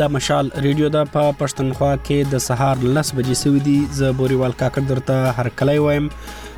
[0.00, 4.54] د مشال ریډیو د په پښتونخوا کې د سهار لس بجې سوي دي ز بوريوال
[4.62, 6.08] کاکړ درته هر کله وایم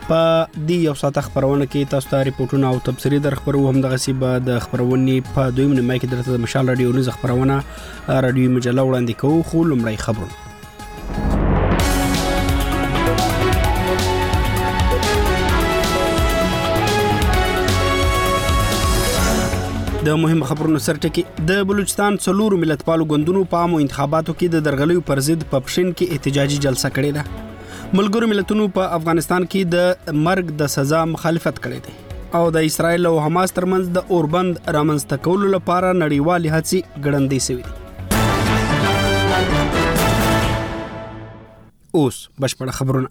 [0.08, 0.22] په
[0.68, 4.16] دې یو ساعت خبرونه کې تاسو ته ریپورتونه او تبصری در خبرو هم د غسی
[4.24, 7.62] به د خبرونې په دویم نیمه کې درته د مشال ریډیو نز خبرونه
[8.28, 10.44] رادیو مجله وړاندې کوو خو لمړی خبرونه
[20.08, 25.02] د مهم خبرونو سرټکی د بلوچستان څلورو ملتپالو ګوندونو په عامو انتخاباتو کې د درغلیو
[25.10, 27.22] پر ضد په پښین کې احتجاجي جلسه کړې ده
[27.98, 31.92] ملګرو ملتونو په افغانستان کې د مرګ د سزا مخالفت کړې ده
[32.40, 37.64] او د اسرایل او حماس ترمنځ د اوربند رامنځته کولو لپاره نړیوال هڅې ګړندې شوې
[37.66, 37.74] دي
[42.02, 43.08] اوس بشپړ خبرونه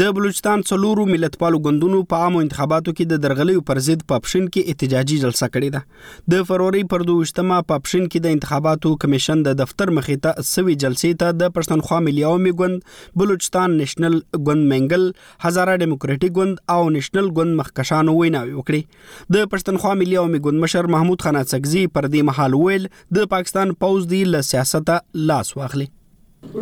[0.00, 4.72] د بلوچستان څلورو ملتپالو ګوندونو په عامو انتخاباتو کې د درغلیو پر ضد پاپشن کې
[4.72, 9.92] احتجاجي جلسه کړې ده د فروری پر 12مه پاپشن کې د انتخاباتو کمیشن د دفتر
[10.00, 14.18] مخې ته سوي جلسې ته د پښتونخوا ملي عوامي ګوند بلوچستان نېشنل
[14.50, 15.06] ګوند منګل
[15.48, 20.92] هزاره ډیموکراټیک ګوند او نېشنل ګوند مخکښانو ویناوي وکړې د پښتونخوا ملي عوامي ګوند مشر
[20.96, 22.90] محمود خان څکزي پر دې مهال ویل
[23.20, 24.94] د پاکستان پوز دی له سیاست
[25.32, 25.90] لاس واخلي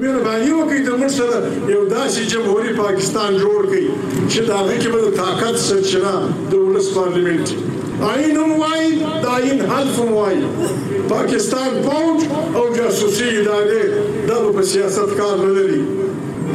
[0.01, 3.85] مهرباني وکړئ د موږ سره یو داسې جمهوریت پاکستان جوړ کړئ
[4.31, 6.15] چې دا هغه کې به طاقت سرچینه
[6.51, 7.49] د ولس پارلیمنت
[8.11, 8.91] آئین هم وایي
[9.23, 10.45] د آئین حلف هم وایي
[11.15, 12.21] پاکستان پوج
[12.57, 13.83] او جاسوسي ادارې
[14.31, 15.83] دا په سیاست کار نه لري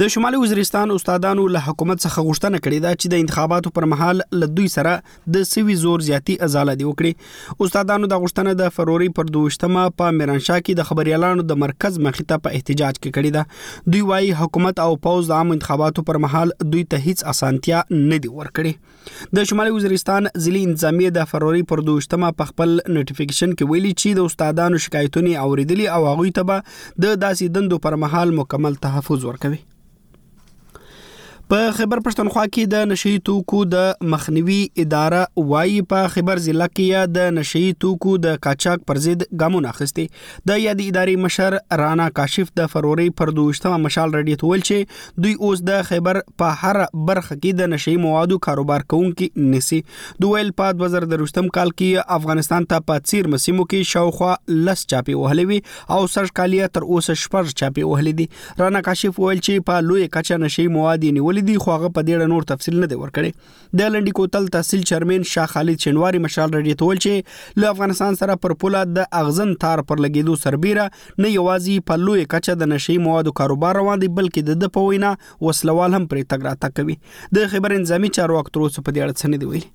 [0.00, 4.22] د شمالي وزیرستان استادانو له حکومت څخه غوښتنه کړې ده چې د انتخاباتو پر مهال
[4.38, 4.94] له دوی سره
[5.34, 10.14] د سوي زور زیاتی ازاله دی وکړي استادانو د غوښتنه د فروری پر 12مه په
[10.16, 14.32] میرانشاه کې د خبريالانو د مرکز مخې ته په احتجاج کې کړې ده دوی وايي
[14.40, 19.30] حکومت او پوز د عام انتخاباتو پر مهال دوی ته هیڅ اسانتیا نه دی ورکړې
[19.40, 24.18] د شمالي وزیرستان ځلې انتظامیه د فروری پر 12مه په خپل نوټیفیکیشن کې ویلي چې
[24.20, 26.68] د استادانو شکایتونه اوریدلي او هغه ته به
[27.06, 29.62] د داسې دندو پر مهال مکمل تحفظ ورکوي
[31.52, 37.10] په خبر پښتونخوا کې د نشئی توکو د مخنیوي اداره وایي په خبر ضلع کې
[37.16, 40.04] د نشئی توکو د قاچاق پر ضد ګامونه اخیستي
[40.50, 45.34] د یادې ادارې مشر رانا کاشف د فروری پر 22مه مشال رډي تول چې دوی
[45.50, 49.82] اوس د خبر په هر برخه کې د نشئی موادو کاروبار کوونکي نسی
[50.26, 54.32] دویل په 2023م کال کې افغانستان ته په تیر مسیمو کې شاوخوا
[54.70, 55.60] لس چاپی وهلوي
[55.98, 60.10] او سر کالیه تر اوسه شپږ چاپی وهلې دي رانا کاشف ویل چې په لوی
[60.18, 62.96] کچا نشئی مواد نیول ولې دی خو هغه په دې اړه نور تفصیل نه دی
[63.00, 68.18] ورکړی د لنډی کوتل تحصیل چیرمن شاه خالد شنواری مشال رډی تول چې له افغانستان
[68.22, 72.72] سره پر پوله د اغزن تار پر لګیدو سربیره نه یوازې په لوی کچه د
[72.74, 75.12] نشي موادو کاروبار روان دی بلکې د په وینا
[75.48, 76.98] وسلوال هم پرې تګ را تکوي
[77.40, 79.72] د خبر انځامي چارواکو تر اوسه په دې اړه څه نه دی ویلي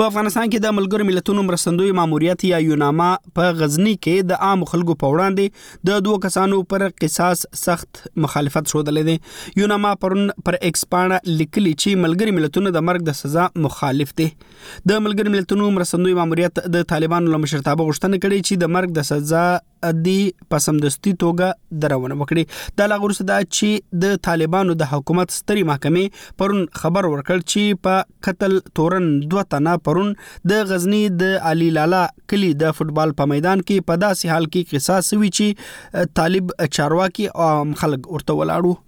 [0.00, 4.62] په افغانستان کې د ملګرو ملتونو مرستندوی ماموریت یا یوناما په غزنی کې د عام
[4.70, 10.58] خلکو په وړاندې د دوه کسانو پر قصاص سخت مخالفت شودلې دي یوناما پرون پر
[10.60, 16.16] ایکسپانډ لیکلي چې ملګرو ملتونو د مرګ د سزا مخالف دي د ملګرو ملتونو مرستندوی
[16.20, 19.44] ماموریت د طالبانو لمشرتابه غوښتنه کړې چې د مرګ د سزا
[19.86, 22.44] دې پسمدستي توګه درونه وکړي
[22.80, 28.04] د لغورس دا چې د طالبانو د حکومت ستري محکمې پرون خبر ورکړ چې په
[28.28, 30.12] قتل تورن دوه تنه پرون
[30.52, 32.02] د غزنی د علي لالا
[32.34, 37.28] کلی د فوتبال په میدان کې په داسې حال کې قصاص وی چې طالب چارواکي
[37.46, 37.50] او
[37.84, 38.78] خلک ورته ولاړو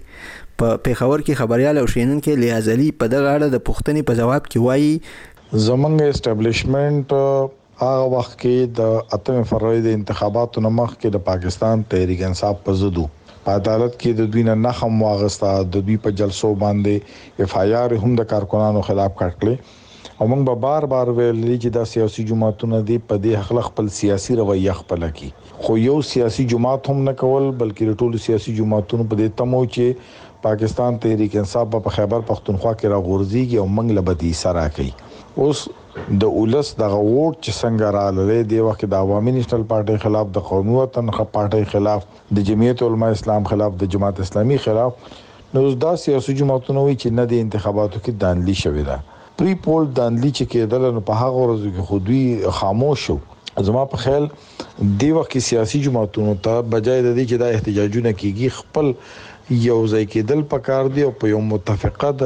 [0.59, 4.47] په پیښور کې خبريال او شینن کې لیازلی په دغه اړه د پښتني په جواب
[4.49, 7.13] کې وایي زمنګ اسټابلیشمنت
[7.81, 12.79] هغه وخت کې د اتم فروری د انتخاباتو نمخ کې د پاکستان تحریک انصاف په
[12.81, 17.57] زدو په عدالت کې د دوی نه نخم واغستا د دوی په جلسو باندې اف
[17.65, 19.83] آی آر هم د کارکونانو خلاف کاټکلې
[20.19, 23.91] او موږ به بار بار ویل چې د سیاسي جماعتونو دی په دې خلق خپل
[24.01, 29.03] سیاسي رویه خپل کی خو یو سیاسي جماعت هم نه کول بلکې ټول سیاسي جماعتونو
[29.11, 34.31] په دې تمو چې پاکستان تحریک انصاف په خیبر پختونخوا کې راغورځيږي او منګ لبدي
[34.39, 34.89] سره کوي
[35.45, 35.61] اوس
[36.23, 40.45] د اولس د غوړ چې څنګه رااله دی وخت د عوامي نېشنل پارټي خلاف د
[40.49, 42.09] قومي وطن پارټي خلاف
[42.39, 45.09] د جمعیت العلماء اسلام خلاف د جماعت اسلامي خلاف
[45.55, 49.87] نو دا سیاسي جماعتونه وی چې نه د انتخاباتو کې دانلي شوې ده پری پول
[50.01, 52.23] دانلي چې کېدل نو په هغه ورځو کې خودي
[52.59, 53.17] خاموش شو
[53.63, 54.25] زما په خیال
[54.99, 58.85] دی وخت کې سیاسي جماعتونو ته بجای د دې چې دا احتجاجونه کیږي خپل
[59.69, 62.23] یو ځای کېدل پکار دی او په یو متفقه د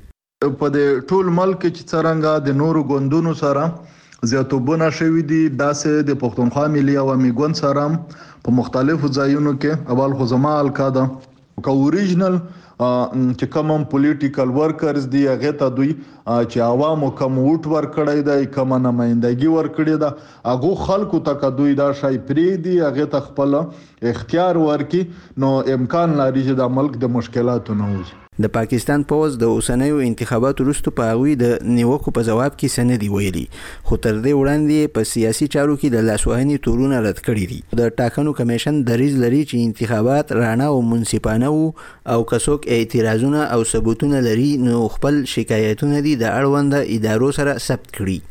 [0.63, 0.69] په
[1.09, 3.67] ټول ملک چې څنګه د نورو ګوندونو سره
[4.31, 7.87] زیاتوبونه شوې دي داسې د پښتونخوا ملي عوامي ګوند سره
[8.47, 11.05] په مختلفو ځایونو کې اول خو زما القاده
[11.67, 12.37] کو اوریجنل
[12.85, 18.75] چې کوم پولیټیکل ورکرز دی هغه ته دوی چې عوامو کم ووټ ورکړی دی کم
[18.75, 20.11] نمائندګي ورکړی دا
[20.51, 23.59] هغه خلکو ته دوی دا شای پری دی هغه ته خپل
[24.15, 25.05] اختیار ورکي
[25.45, 29.99] نو امکان لري چې د ملک د مشکلاتو نه وځي د پاکستان پوز د اوسنیو
[30.07, 33.43] انتخاباتو وروسته په هغوی د نیوکو په ځواب کې سندې ویلي
[33.89, 37.93] خو تر دې وړاندې په سیاسي چارو کې د لاسوهنې تورونه رد کړي دي د
[38.03, 41.69] ټاکنو کمیشن دریز لري چې انتخابات رانه او منصفانه وو
[42.17, 47.97] او کڅوک اعتراضونه او ثبوتونه لري نو خپل شکایتونه دي د اړوند ادارو سره ثبت
[47.97, 48.31] کړي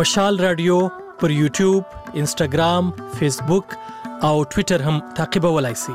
[0.00, 0.76] مشال رادیو
[1.22, 1.84] پر یوټیوب
[2.20, 2.84] انسټاګرام
[3.18, 3.66] فیسبوک
[4.30, 5.94] او ټوئیټر هم تعقیبولای شئ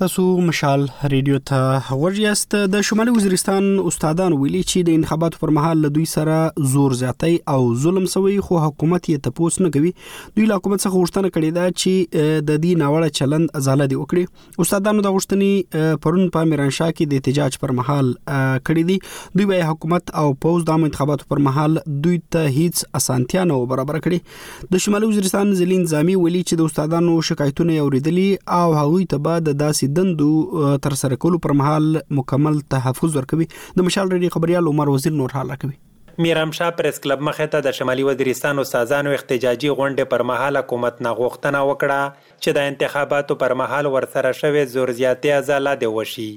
[0.00, 5.80] تاسو مشال ریډیو ته ورجاست د شمالي وزیرستان استادان ویلي چې د انتخاباتو پر مهال
[5.84, 10.46] له دوی سره زور زیاتی او ظلم سوی خو حکومت یې تپوس نه کوي دوی
[10.50, 15.04] له حکومت څخه غوښتنه کړې ده چې د دې ناوړه چلند ازاله دی وکړي استادانو
[15.08, 20.14] د غوښتنې پرون په میرانشاه کې د احتجاج پر مهال کړې دي دوی به حکومت
[20.22, 21.78] او پوز د انتخاباتو پر مهال
[22.08, 26.72] دوی ته هیڅ اسانتیا نه برابر کړي د شمالي وزیرستان ځلین ځامي ویلي چې د
[26.74, 28.28] استادانو شکایتونه اوریدلي
[28.62, 33.14] او هغوی ته به د داسې د دندو تر سره کولو پر مهال مکمل تحفظ
[33.18, 33.46] ورکوي
[33.78, 37.64] د مشال ریډي خبريال عمر وزیر نور حاله کوي میرام شاه پریس کلب مخه ته
[37.66, 43.38] د شمالي وزیرستان استادانو احتجاجي غونډه پر مهال حکومت نه غوښتنه وکړه چې د انتخاباتو
[43.44, 46.28] پر مهال ورسره شوی زور زیاتې ازاله دی وشي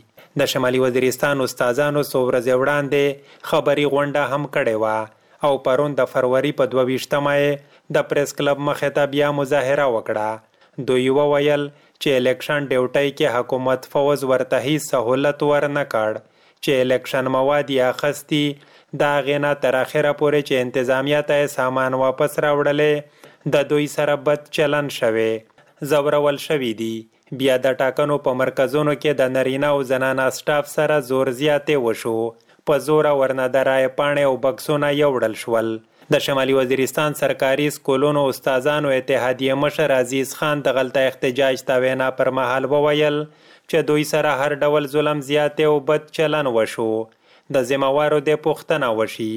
[0.43, 3.03] د شمالي وزیرستان استادانو څور زیوړان دي
[3.51, 8.65] خبري غونډه هم کړې و او پرون د فروری په 22 مې د پریس کلب
[8.72, 11.65] مخه ته بیا مظاهره وکړه دوی وویل
[12.03, 17.93] چې الیکشن ډیوټۍ کې حکومت فوز ورته هیڅ سہولت ورنه کړ چې الیکشن مواد یې
[17.93, 24.17] اخستی دا غینا تر اخره پورې چې انتظامیه ته سامان واپس راوړلې د دوی سره
[24.27, 26.91] بد چلن شوه زورول شوی دی
[27.43, 32.18] بیا د ټاکنو په مرکزونو کې د نارینه او زنانه سټاف سره زور زیاتې وشو
[32.72, 35.72] په زور ورنه د رای پاڼې او بکسونه یوړل شول
[36.14, 42.10] د شمالي وزیرستان سرکاري سکولونو استادانو اتحادیه مشر عزیز خان د غلطه احتجاج تا وینا
[42.20, 46.88] پر مهال وویل چې دوی سره هر ډول ظلم زیات او بد چلن وشو
[47.58, 49.32] د ذمہوارو د پوښتنه وشي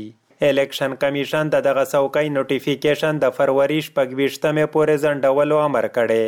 [0.49, 6.21] الیکشن کمیشن د دغه څوکۍ نوټیفیکیشن د فروری شپږویشتمې پورې ځنډولو امر کړی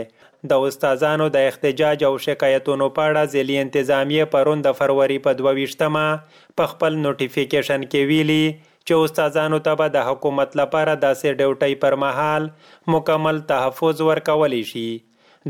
[0.51, 6.41] د استادانو د احتجاج او شکایتونو په اړه ځلې انتظامیه پرون د فروری په 22مه
[6.61, 11.97] په خپل نوټیفیکیشن کې ویلي چې استادانو ته به د حکومت لپاره داسې ډیوټۍ پر
[12.03, 12.49] مهال
[12.97, 14.87] مکمل تحفظ ورکولی شي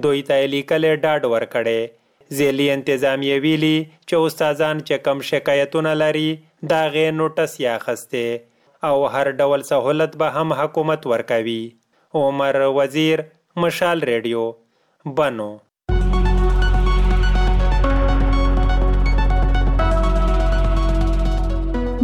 [0.06, 1.82] دوی ته لیکل ډاډ ورکړي
[2.40, 3.76] ځېلې انتظامیه ویلي
[4.10, 6.28] چې استادان چې کم شکایتونه لري
[6.74, 11.60] دا غې نوټس یې اخیستې او هر ډول سهولت به هم حکومت ورکوي
[12.22, 13.24] عمر وزیر
[13.66, 14.46] مشال ریډیو
[15.20, 15.50] بنو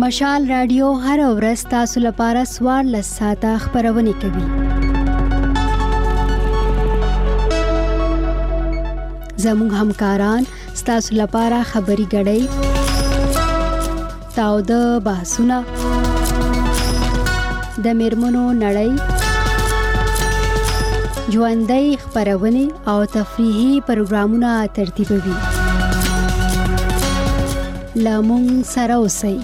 [0.01, 4.86] مشال رادیو هر ورځ تاسو لپاره سوار لساته خبرونه کوي
[9.45, 10.41] زموږ همکاران
[10.81, 12.41] ستاسو لپاره خبري غړي
[14.37, 14.71] تاو د
[15.07, 15.57] بحثونه
[17.83, 18.91] د میرمنو نړۍ
[21.35, 24.49] ژوندۍ خبرونه او تفریحي پروګرامونه
[24.81, 25.37] ترتیبوي
[28.09, 29.37] لامون سره اوسئ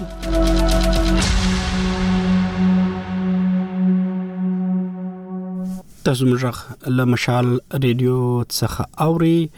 [6.06, 6.44] تاسو موږ
[6.96, 7.46] له مشال
[7.84, 8.16] ریډیو
[8.58, 9.50] څخه اوري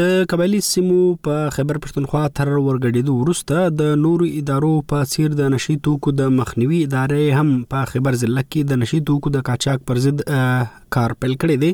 [0.00, 5.50] د قبایلی سیمو په خبر پښتونخوا تر ورګډېدو وروسته د نورو ادارو په سیر د
[5.56, 9.84] نشي توکو د مخنیوي ادارې هم په خبر ځله کې د نشي توکو د قاچاق
[9.90, 10.24] پر ضد
[10.96, 11.70] کار پیل کړی دی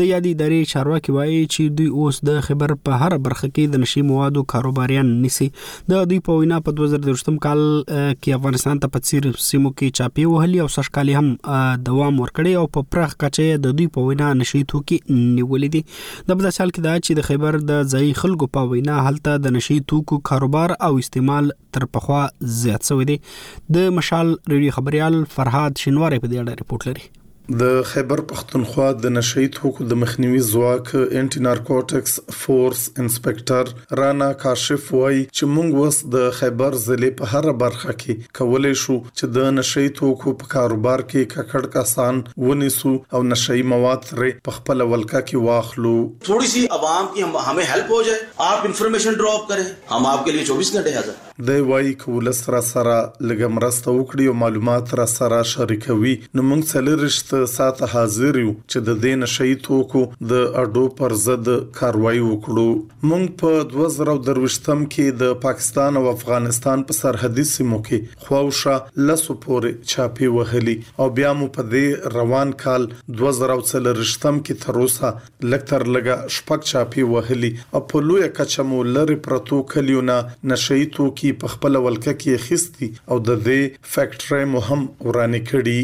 [0.00, 3.82] د یادې ادارې چارواکي وایي چې دوی اوس د خبر په هر برخه کې د
[3.84, 5.48] نشي موادو کاروباریان نسی
[5.94, 10.62] د دوی په وینا په 2023م کال کې افغانستان ته پڅیر سیمو کې چاپی وهلي
[10.66, 11.30] او سش کال هم
[11.90, 15.84] دوام ورکړي او په پرخ کچې د دوی په وینا نشي توکي نیولې دي
[16.32, 19.56] د بل سال کې دا چې د خبر د ځای خلکو په وینا هلته د
[19.58, 22.22] نشي توکو کاروبار او استعمال تر پخوا
[22.62, 23.18] زیات شوی دی
[23.78, 27.10] د مشال ریډیو خبريال فرهاد شینواری په دې اړه ریپورت لري
[27.50, 34.92] د خیبر پښتونخوا د نشئی توکو د مخنیوي ځواک انټي نارکوټکس فورس انسپکټر رانا کاشف
[34.94, 39.50] وای چې موږ وس د خیبر ضلع په هر برخه کې کولای شو چې د
[39.58, 45.20] نشئی توکو په کاروبار کې ککړ کسان ونیسو او نشئی مواد لري په خپل ولکه
[45.32, 45.96] کې واخلو
[46.30, 50.38] थोड़ी सी आवाम की हम हमें हेल्प हो जाए आप इंफॉर्मेशन ड्रॉप करें हम आपके
[50.38, 52.96] लिए 24 घंटे हाजिर د وایي کولس را سره
[53.28, 59.00] لګمرسته وکړي او معلومات را سره شریکوي نو موږ څلرشت ساعت حاضر یو چې د
[59.04, 60.02] دین شي توکو
[60.32, 66.98] د اډو پر ضد کاروایی وکړو موږ په 2023م کې د پاکستان او افغانستان په
[66.98, 72.88] سرحدي سیمو کې خواوشه لاسو پورې چاپی وهلي او بیا مو په دې روان کال
[72.92, 75.12] 2023م کې تر اوسه
[75.50, 80.22] لکتر لګه شپږ چاپی وهلي او په لوی کچمو لری پروتو کلیونه
[80.54, 83.60] نشي توکي په خپل ولکه کې خستي او د دې
[83.94, 85.78] فیکٹری مو هم ورانې کړي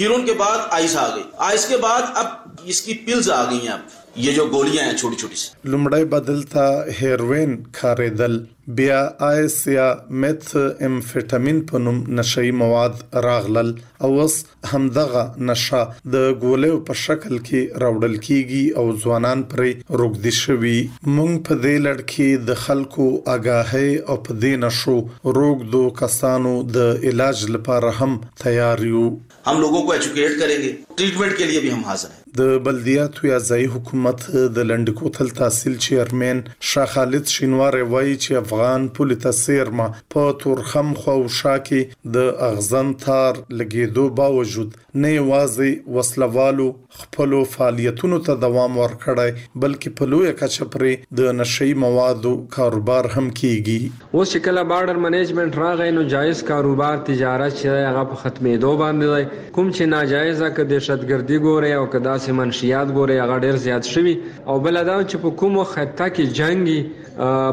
[0.00, 2.28] هیرون کې بعد آیس آ گئی آیس کے بعد اب
[2.74, 3.80] اس کی پلز آ گئی ہیں اب
[4.22, 6.62] ये जो गोलियां हैं छोटी छोटी सी लुमड़ाई بدل تا
[7.00, 8.36] هیروین کاریدل
[8.78, 9.84] بیا آیس یا
[10.22, 13.70] میث امفیټامین په نوم نشئی مواد راغلل
[14.08, 14.34] او اوس
[14.72, 15.82] همدغه نشه
[16.14, 21.86] د ګولیو په شکل کې راوړل کیږي او ځوانان پرې روګدي شوي مونږ په دې
[21.86, 24.98] لړکی د خلکو آگاهي او په دې نشو
[25.40, 31.42] روګ دو کسانو د علاج لپاره هم تیار یو هم لوګو کو اډوکیټ کरेंगे ट्रीटमेंट
[31.42, 34.18] के लिए भी हम हाजिर हैं د بلدیاتو یا ځایي حکومت
[34.56, 41.16] د لندکوتل تحصیل چیرمن شاه خالد شینوار وایي چې افغان پولی تسیرمه په تورخم خو
[41.36, 41.80] شاکي
[42.16, 46.66] د اغزن تار لګیدو باوجود نه یوازې وسلوالو
[47.00, 53.26] خپل فعالیتونو ته دوام ورکړی بلکې په لوی کچه پرې د نشي موادو کاروبار هم
[53.40, 58.72] کیږي اوس چې کله بارډر منیجمنت راغی نو جایز کاروبار تجارت چې هغه په ختمېدو
[58.84, 63.84] باندې کوم چې ناجایزه کده شتګردي ګوري او کدا قاسم منشيات ګوري هغه ډیر زیات
[63.84, 64.12] شوی
[64.46, 66.80] او بل دا چې په کوم خطه کې جنگي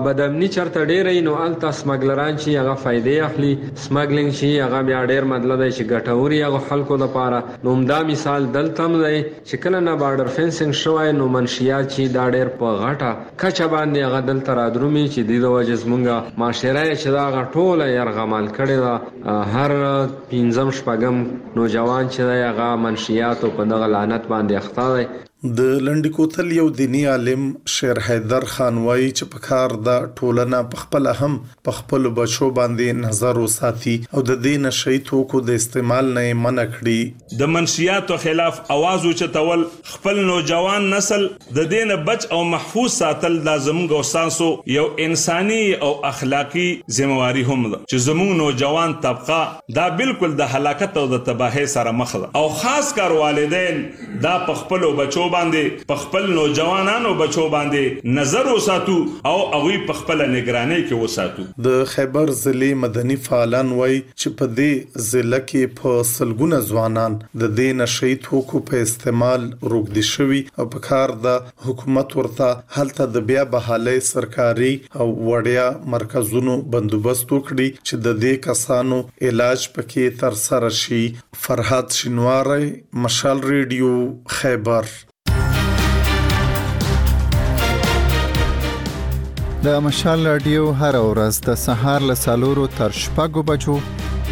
[0.08, 3.52] بدامنی چرته ډیرې نو ال تاسمګلران چې هغه فائدې اخلي
[3.84, 8.50] سمګلینګ شي هغه بیا ډیر مطلب دی چې ګټوري هغه خلکو لپاره نو دا مثال
[8.58, 12.76] دلته هم دی چې کله نه بارډر فینسینګ شوی نو منشيات چې دا ډیر په
[12.84, 18.50] غټه کچه باندې هغه دلته رادرومي چې د وجز مونږه معاشره چې دا غټوله يرغمال
[18.60, 21.16] کړي دا هر پنځم شپږم
[21.62, 25.06] نوجوان چې دا هغه منشيات په دغه لعنت باندې یخته دی
[25.58, 30.62] د لنډ کوتل یو دینی عالم شیر حیدر خان وایي چې په کار دا ټولنه
[30.71, 31.36] په خپل هم
[31.67, 36.65] په خپل بچو باندې نظر وساتي او د دین شي توکو د استعمال نه منع
[36.69, 41.27] کړي د منشیاتو خلاف आवाज اوچتول خپل نوجوان نسل
[41.60, 46.65] د دین بچ او محفوظ ساتل لازم ګوسانسو یو انساني او اخلاقی
[46.99, 51.95] ځمواري هم ده چې زموږ نوجوان طبقه دا بالکل د هلاکت او د تباہي سره
[52.01, 53.81] مخ ده او خاص کار والدین
[54.27, 58.95] دا په خپل بچو باندې په خپل نوجوانانو بچو باندې نظر وساتو
[59.32, 64.56] او هغه په خپل نگرانۍ کې وساتو د خیبر ضلع مدني فعالان وای چې په
[64.60, 70.67] دې ضلع کې په سلګونه ځوانان د دې نشي توکو په استعمال روګدي شوي او
[70.76, 75.67] په کار د حکومت ورته هلته د بیا بهاله سرکاري او وړیا
[75.98, 81.04] مرکزونو بندوبست وکړي چې د دې کسانو علاج پکې تر سره شي
[81.48, 83.93] فرحات شنواره مشال ریډیو
[84.38, 84.93] خیبر
[89.65, 93.78] د مشال رادیو هر ورځ د سهار له سالورو تر شپږو بجو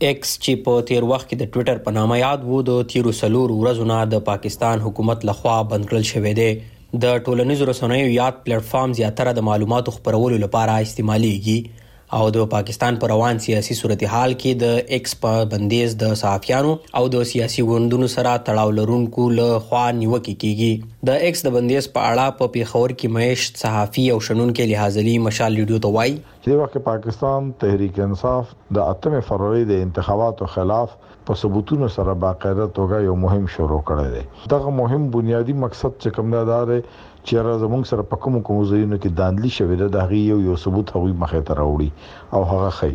[0.07, 3.55] ایکس چې په تیر وخت کې د ټوئیټر په نامه یاد وو د تیرو سلور
[3.61, 8.63] ورځو نه د پاکستان حکومت لخوا بند کړل شوې ده د ټولنیزو رسنیو یاد پلیټ
[8.69, 14.63] فارم زیاتره د معلوماتو خپرولو لپاره استعمالېږي او د پاکستان پر روان سیاسي صورتحال کې
[14.63, 16.71] د ایکس په بندیز د صحافیانو
[17.01, 21.89] او د سیاسي ګوندونو سره تړاو لرونکو له خوا نیوکه کیږي د ایکس د بندیز
[21.97, 26.17] په اړه په پیښور کې مېش صحافي او شنن کې لحاظلی مشال لیډیو ته وایي
[26.47, 30.97] چې د پاکستان تحریک انصاف د 8 فروری د انتخاباتو خلاف
[31.29, 36.09] په ثبوتونو سره باقاعده توګه یو مهم شروع کړی دی دغه مهم بنیادی مقصد چې
[36.15, 36.77] کوم دا دی
[37.27, 40.55] چې را زموږ سره په کوم کوم ځایونو کې داندلی شوی دی دغه یو یو
[40.63, 41.89] ثبوت هغوی مخې ته راوړي
[42.35, 42.93] او هغه خي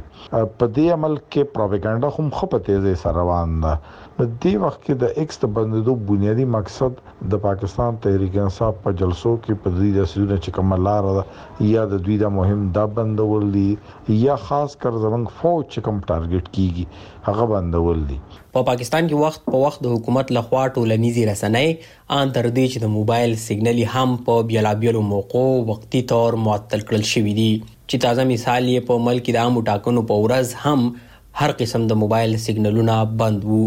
[0.59, 3.75] په دې عمل کې پروپاګاندا هم خپته ځای سره روان ده
[4.19, 6.99] نو دې وخت کې د ایکس د بندیدو بنیادی مقصد
[7.31, 11.87] د پاکستان تحریک انصاف په جلسو کې په دې داسونه چې کومه لار ده یا
[11.95, 13.65] د دوی دا مهم دا بندول دي
[14.19, 19.23] یا خاص کر زمنګ فوج چې کوم ټارګټ کیږي هغه بندول دي په پاکستان کې
[19.25, 21.73] وخت په وخت د حکومت لخوا ټولنیزي رسنۍ
[22.19, 27.09] ان تر دې چې د موبایل سیګنالي هم په بیلابیلو موقو وقتی طور معطل کړل
[27.15, 31.59] شوې دي چې تازه مثال یې په ملک د عام ټاکنو په ورځ هم هر
[31.65, 33.65] قسم د موبایل سیګنالونه بند وو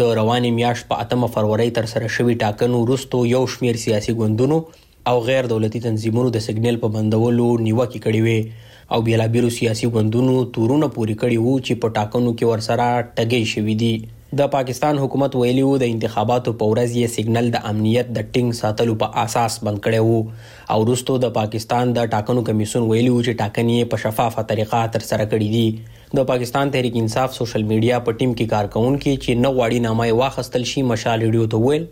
[0.00, 4.56] د رواني میاشت په 8 فروری تر سره شوی ټاکنو وروسته یو شمیر سیاسي ګوندونو
[5.12, 10.36] او غیر دولتي تنظیمونو د سیګنل په بندولو نیوکه کړې وي او بیلابیرو سیاسي ګوندونو
[10.56, 13.92] تورونه پوری کړي وو چې په ټاکنو کې ورسره ټګي شوې دي
[14.40, 18.58] د پاکستان حکومت ویلي وو د انتخاباتو په ورځ یې سیګنل د امنیت د ټینګ
[18.62, 23.22] ساتلو په اساس بند کړي وو او وروسته د پاکستان د ټاکنو کمیسون ویلي وو
[23.24, 25.66] چې ټاکنې په شفافه طریقه تر سره کړې دي
[26.16, 30.08] د پاکستان تحریک انصاف سوشل میډیا په ټیم کې کارکون کې چې نو واړی نامه
[30.20, 31.86] واخستل شي مشال ویډیو ته ویل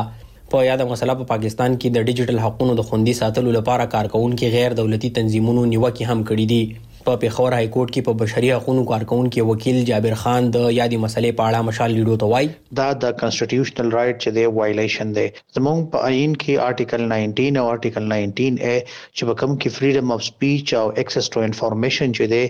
[0.52, 4.46] په یاده مسله په پا پاکستان کې د ډیجیټل حقوقو د خوندي ساتلو لپاره کارکونکو
[4.56, 6.64] غیر دولتي تنظیمونو نیوکه هم کړې دي
[7.08, 11.30] په پیښور های کورټ کې په بشري حقوقو کارکونکو وکیل جابر خان د یادې مسلې
[11.40, 12.46] په اړه مشال لیډو ته وای
[12.80, 17.66] دا د کانسټټیوشنل رائټ چې دی وایلیشن دی زموږ په آئین کې آرټیکل 19 او
[17.76, 18.76] آرټیکل 19 ا
[19.16, 22.44] چې په کوم کې فریډم اف سپیچ او اکسس ټو انفارمیشن چې دی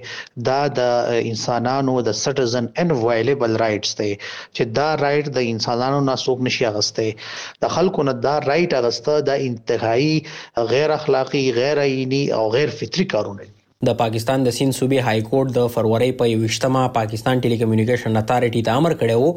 [0.50, 4.12] دا د انسانانو د سټیزن ان وایلیبل رائټس دی
[4.56, 7.08] چې دا رائټ د انسانانو نه څوک نشي اغسته
[7.68, 10.14] د خلکو نه دا رائټ اغسته د انتهایی
[10.76, 15.22] غیر اخلاقی غیر آئینی او غیر فطری کارونه دي د پاکستان د سین صوبې های
[15.28, 19.30] کورټ د فروری په 28مه پاکستان ټيلي کمیونیکیشن اتارټي ته امر کړی وو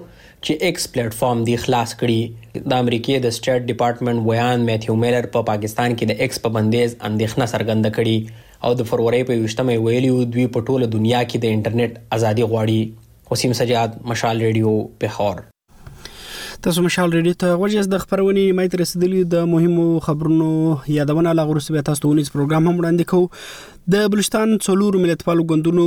[0.47, 5.31] چې ایکس پلیټ فارم دی خلاص کړي د امریکای د سټیټ ډپارټمنټ ویان میتھیو میلر
[5.37, 9.79] په پا پاکستان کې د ایکس پابندیز اندېښنه څرګنده کړي او د فروری په 28مه
[9.87, 15.49] ویلیو دوی په ټوله دنیا کې د انټرنیټ ازادي غواړي وسیم سجاد مشال ریډیو پېخور
[16.65, 20.49] تاسو مشال ریډیو ته ورجس د خبرونې مې ترسیدلې د مهمو خبرونو
[20.97, 25.85] یادونه لا غوړسبه تاسو ته ونیز پروګرام هم وړاندې کوو د بلوچستان څلور ملتپالو ګوندونو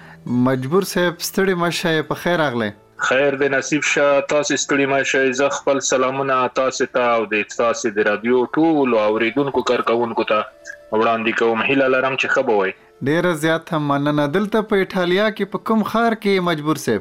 [0.49, 2.71] مجبور صاحب ستړي مشه په خیر اغله
[3.07, 7.95] خیر دې نصیب شه تاسو ستړي ماشه زه خپل سلامونه تاسو ته او د تاسو
[8.01, 13.75] د رادیو ټول اوریدونکو کارکونکو ته وړاندې کوم هیله لرم چې خبر وي ډیره زیات
[13.91, 16.99] مننه دلته په ایتالیا کې په کوم خار کې مجبور سه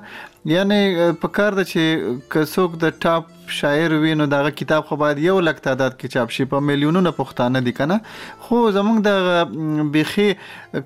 [0.55, 0.83] یعنی
[1.23, 5.39] په کار د چې کڅوک د ټاپ شاعر وي نو دغه کتاب خو باید یو
[5.47, 7.97] لک تعداد کې چاپ شي په میلیونونو پښتانه دي کنه
[8.47, 10.25] خو زمونږ د بيخي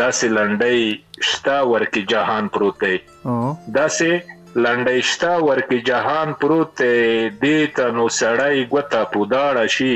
[0.00, 0.80] داسې لنډۍ
[1.28, 2.96] شتا ورکی جهان پروت دی
[3.78, 4.10] داسې
[4.64, 6.74] لنډۍ شتا ورکی جهان پروت
[7.42, 9.94] دی د تنو سړی ګوتا پوداړه شي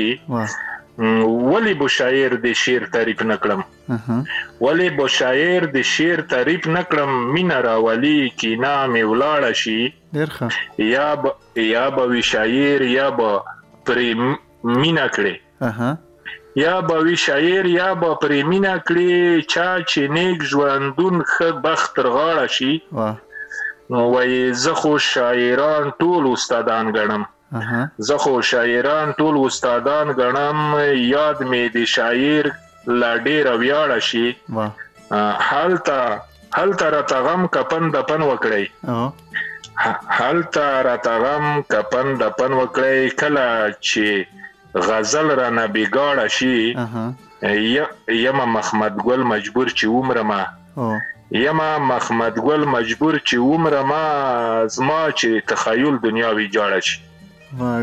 [1.01, 3.59] ولی به شاعر د شعر تعریف نکړم
[4.61, 9.81] ولی به شاعر د شعر تعریف نکړم مینا راولي کی نام ولاړ شي
[10.93, 11.33] یا ب
[11.73, 13.29] یا به شاعر یا به
[13.91, 13.97] پر
[14.83, 15.35] مینا کړي
[16.65, 19.11] یا به شاعر یا به پر مینا کړي
[19.55, 22.73] چا چې نیک ژوندون ښه بخت رغاړه شي
[23.91, 27.21] نو وای زه خو شاعران ټول استادان ګڼم
[28.07, 30.59] زه خو شاعران ټول استادان غنم
[31.15, 32.45] یاد می دي شاعر
[33.01, 34.27] لا ډیر ویاړ شي
[35.47, 35.99] حالتا
[36.57, 38.65] حالتا را تغم کپن د پن وکړي
[40.19, 43.47] حالتا را تغم کپن د پن وکړي کله
[43.87, 44.07] چې
[44.87, 46.55] غزل را نه بیګاړ شي
[48.25, 50.43] یم محمد ګل مجبور چې عمره ما
[51.43, 54.03] یما محمد ګل مجبور چې عمره ما
[54.77, 56.97] زما چې تخیل دنیا وی جوړ شي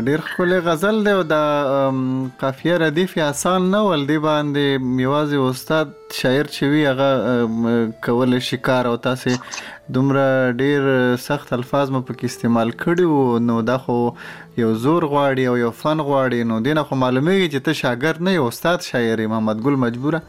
[0.05, 1.65] ډیر خپل غزل دی او د
[2.43, 7.09] قافیه ردیف آسان نه ول دی باندې میوازي استاد شاعر چوي هغه
[8.07, 9.33] کول شکار او تاسو
[9.97, 10.23] دومره
[10.61, 10.87] ډیر
[11.25, 13.97] سخت الفاظ مې پکې استعمال کړي وو نو دا خو
[14.63, 18.33] یو زور غواړي او یو فن غواړي نو دینه خو معلومیږي چې ته شاګرد نه
[18.39, 20.23] یو استاد شاعر محمد ګل مجبوره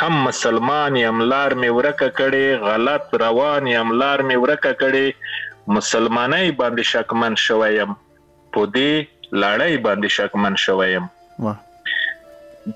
[0.00, 5.38] هم مسلمان یم لار می ورکه کړي غلط روان یم لار می ورکه کړي
[5.76, 7.94] مسلمانای باندې شکمن شویم
[8.56, 11.06] په دې لړۍ باندې شکمن شویم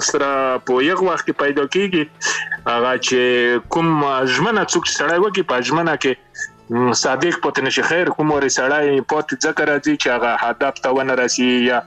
[0.09, 0.31] سره
[0.71, 3.93] په یو وخت کې پیدا کیږي هغه چې کوم
[4.39, 8.79] ژمنه څوک سره وکی په ژمنه کې صادق پته نشي خیر کوم ور سره
[9.15, 11.81] پات ذکر راځي چې هغه هدف ته ونه رسی یا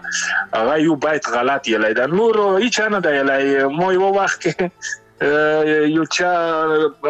[0.53, 5.01] هغه یو بیت غلط یلای دا نورو هیڅ نه دا یلای مو یو وخت کې
[5.21, 6.29] یو چا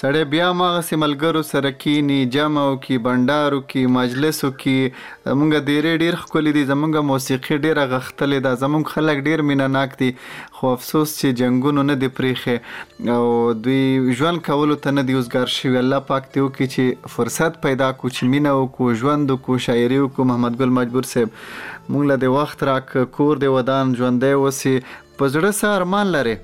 [0.00, 5.50] سړی بیا ما سیملګرو سره کې ني جمع او کې بندارو کې مجلسو کې مونږ
[5.68, 10.12] ډېر ډېر خولې دي زمونږ موسیقي ډېر غختلې ده زمونږ خلک ډېر مینه ناک دي
[10.58, 13.24] خو افسوس چې جنگونو نه دی پریخه او
[13.64, 17.88] دوی ژوند کولو ته نه دی اوسګار شوی الله پاک ته وکړي چې فرصت پیدا
[17.98, 22.16] کو چې مینه او کو ژوند کو شاعري کو محمد ګل مجبور صاحب مونږ له
[22.22, 24.74] د وخت راک کور دی ودان ژوندې وسی
[25.18, 26.36] په زړه سره ارمان لري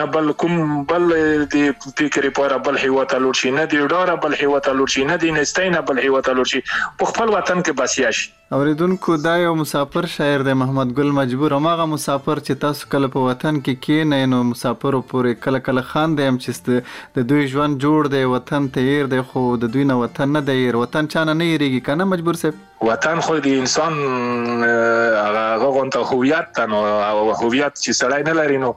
[0.00, 0.58] نه بل کوم
[0.90, 1.06] بل
[1.54, 4.92] د فکر لپاره بل هیوا ته لور شي نه دی ډاره بل هیوا ته لور
[4.94, 6.62] شي نه دی نستاینه بل هیوا ته لور شي
[6.98, 11.52] په خپل وطن کې بسیا شي اوریدونکو دا یو مسافر شاعر دی محمد ګل مجبور
[11.54, 15.82] هماغه مسافر چې تاسو کله په وطن کې کې نه نو مسافر پورې کله کله
[15.88, 19.72] خان دی هم چې د دوی ژوند جوړ دی وطن ته ير دی خو د
[19.78, 22.52] دوی نه وطن نه دی وطن چانه نه یریږي کنه مجبور سي
[22.90, 28.64] وطن خو د انسان هغه غونته هویت ته نو او هویت چې سړی نه لري
[28.68, 28.72] نو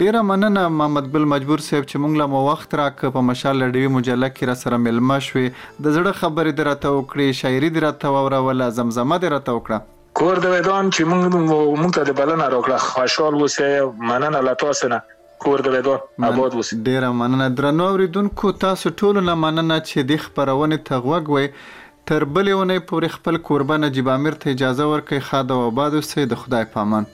[0.04, 4.34] ډیره مننه محمد بل مجبور صاحب چې مونږ له وخت راک په مشال لډوي مجله
[4.36, 9.22] کې را سره ملما شوې د زړه خبرې درته وکړي شاعري درته وره ولا زمزمه
[9.28, 11.42] درته وکړه کور د ودان چې موږ
[11.84, 15.00] موږ ته د بلنه راکړه خوشحال اوسه مننه له تاسو نه
[15.46, 20.22] کور د ودان آباد اوسه ډیره مننه درنو اوریدونکو تاسو ټول نه مننه چې د
[20.26, 21.48] خبرونه ته وګوي
[22.12, 26.72] تر بلې ونې پورې خپل قربانه جبامیر ته اجازه ورکړي خاده آباد اوسه د خدای
[26.78, 27.12] پامان